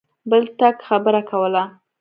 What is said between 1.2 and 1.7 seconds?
کوله.